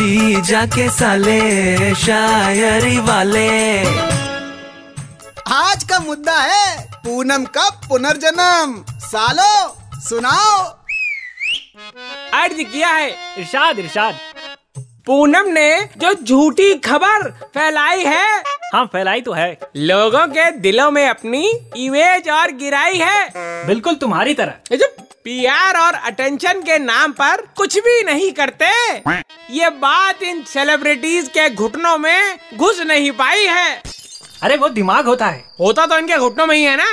[0.00, 3.48] जी जाके साले शायरी वाले।
[5.46, 9.50] आज का मुद्दा है पूनम का पुनर्जन्म। सालो
[10.00, 10.56] सुनाओ।
[12.34, 14.18] अर्ज़ किया है इरशाद इरशाद।
[15.06, 15.68] पूनम ने
[15.98, 18.42] जो झूठी खबर फैलाई है
[18.74, 21.46] हाँ फैलाई तो है। लोगों के दिलों में अपनी
[21.76, 24.94] इमेज और गिराई है। बिल्कुल तुम्हारी तरह। ये जो
[25.26, 28.66] पीआर और अटेंशन के नाम पर कुछ भी नहीं करते।
[29.54, 33.82] ये बात इन सेलिब्रिटीज के घुटनों में घुस नहीं पाई है।
[34.42, 36.86] अरे वो दिमाग होता है। होता तो इनके घुटनों में ही है ना?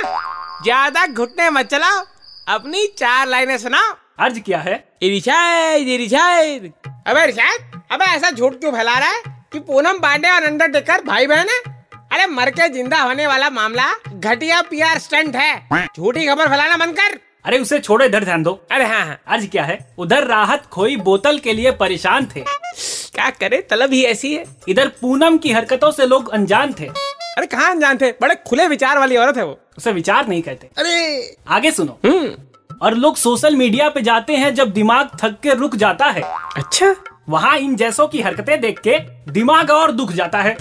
[0.62, 2.04] ज़्यादा घुटने मत चलाओ।
[2.48, 6.70] अपनी चार लाइनें सुनाओ। अर्ज़ किया है। इरिशाद इरिशाद
[7.06, 9.22] अबे इरिशाद अबे ऐसा झूठ क्यों फैला रहा है?
[9.52, 11.58] कि पूनम पांडे और अंडरटेकर भाई बहन है?
[12.12, 16.96] अरे मर के ज़िंदा होने वाला मामला घटिया पीआर स्टंट है। झूठी खबर फैलाना बंद
[16.96, 19.94] कर। अरे उसे छोड़ो इधर ध्यान दो। अरे हाँ हाँ। अर्ज़ क्या है?
[19.98, 22.40] उधर राहत खोई बोतल के लिए परेशान थे।
[23.14, 27.46] क्या करे तलब ही ऐसी है। इधर पूनम की हरकतों से लोग अनजान थे। अरे
[27.46, 28.10] कहाँ अनजान थे?
[28.12, 32.30] बड़े खुले विचार वाली औरत है वो। उसे विचार नहीं कहते। अरे। आगे सुनो। हम्म।
[32.82, 36.22] और लोग सोशल मीडिया पे जाते हैं जब दिमाग थक के रुक जाता है।
[36.56, 36.96] अच्छा।
[37.28, 38.98] वहाँ इन जैसों की हरकतें देख के
[39.32, 40.56] दिमाग और दुख जाता है।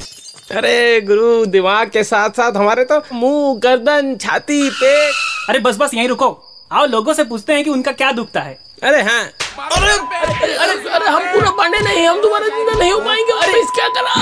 [0.51, 5.13] अरे गुरु दिमाग के साथ साथ हमारे तो मुँह गर्दन छाती पेट।
[5.49, 8.57] अरे बस बस यहीं रुको। आओ लोगों से पूछते हैं कि उनका क्या दुखता है।
[8.83, 12.99] अरे हाँ। अरे अरे अरे अरे हम पूरा पांडे नहीं हम तुम्हारा ज़िंदा नहीं हो
[13.01, 14.13] पाएँगे अरे इस क्या करा?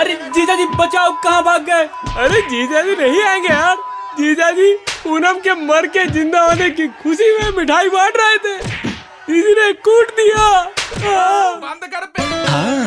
[0.00, 1.84] अरे जीजा जी बचाओ कहाँ भाग गए?
[2.24, 3.76] अरे जीजा जी नहीं आएँगे यार।
[4.18, 4.72] जीजा जी
[5.02, 8.58] पूनम के मर के ज़िंदा होने की खुशी में मिठाई बांट रहे थे।
[9.26, 10.48] किसी ने कूट दिया।
[11.64, 12.10] बंद कर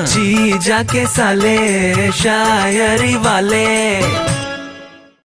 [0.08, 3.66] जी जाके साले शायरी वाले।